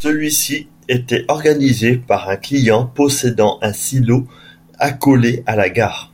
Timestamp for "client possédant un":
2.36-3.72